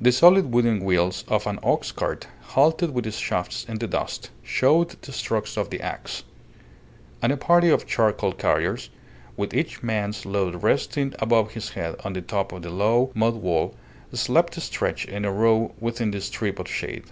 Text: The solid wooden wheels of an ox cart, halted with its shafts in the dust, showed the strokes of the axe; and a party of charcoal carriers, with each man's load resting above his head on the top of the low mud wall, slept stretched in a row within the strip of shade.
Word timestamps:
The 0.00 0.10
solid 0.10 0.50
wooden 0.50 0.84
wheels 0.84 1.22
of 1.28 1.46
an 1.46 1.60
ox 1.62 1.92
cart, 1.92 2.26
halted 2.42 2.90
with 2.92 3.06
its 3.06 3.16
shafts 3.18 3.64
in 3.68 3.78
the 3.78 3.86
dust, 3.86 4.30
showed 4.42 5.00
the 5.02 5.12
strokes 5.12 5.56
of 5.56 5.70
the 5.70 5.80
axe; 5.80 6.24
and 7.22 7.30
a 7.30 7.36
party 7.36 7.70
of 7.70 7.86
charcoal 7.86 8.32
carriers, 8.32 8.90
with 9.36 9.54
each 9.54 9.80
man's 9.80 10.26
load 10.26 10.64
resting 10.64 11.14
above 11.20 11.52
his 11.52 11.68
head 11.68 11.94
on 12.02 12.14
the 12.14 12.22
top 12.22 12.50
of 12.50 12.62
the 12.62 12.70
low 12.70 13.12
mud 13.14 13.34
wall, 13.34 13.76
slept 14.12 14.60
stretched 14.60 15.08
in 15.08 15.24
a 15.24 15.30
row 15.30 15.72
within 15.78 16.10
the 16.10 16.20
strip 16.20 16.58
of 16.58 16.66
shade. 16.66 17.04